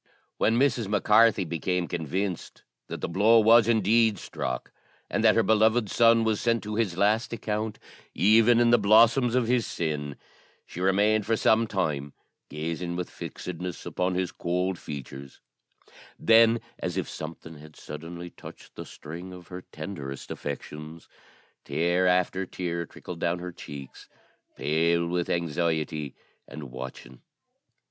[0.37, 0.87] When Mrs.
[0.87, 4.71] Mac Carthy became convinced that the blow was indeed struck,
[5.11, 7.77] and that her beloved son was sent to his last account,
[8.15, 10.15] even in the blossoms of his sin,
[10.65, 12.13] she remained for some time
[12.49, 15.39] gazing with fixedness upon his cold features;
[16.17, 21.07] then, as if something had suddenly touched the string of her tenderest affections,
[21.63, 24.09] tear after tear trickled down her cheeks,
[24.57, 26.15] pale with anxiety
[26.47, 27.21] and watching.